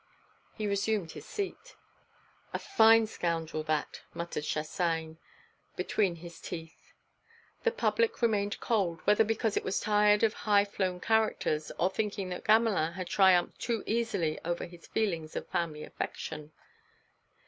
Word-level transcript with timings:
He 0.55 0.65
resumed 0.65 1.11
his 1.11 1.27
seat. 1.27 1.75
"A 2.55 2.57
fine 2.57 3.05
scoundrel 3.05 3.61
that," 3.65 4.01
muttered 4.15 4.45
Chassagne 4.45 5.17
between 5.75 6.15
his 6.15 6.41
teeth. 6.41 6.93
The 7.61 7.69
public 7.69 8.19
remained 8.19 8.59
cold, 8.59 9.01
whether 9.03 9.23
because 9.23 9.55
it 9.55 9.63
was 9.63 9.79
tired 9.79 10.23
of 10.23 10.33
high 10.33 10.65
flown 10.65 10.99
characters, 11.01 11.71
or 11.77 11.91
thinking 11.91 12.29
that 12.29 12.45
Gamelin 12.45 12.93
had 12.93 13.05
triumphed 13.09 13.59
too 13.61 13.83
easily 13.85 14.39
over 14.43 14.65
his 14.65 14.87
feelings 14.87 15.35
of 15.35 15.47
family 15.49 15.83
affection. 15.83 16.51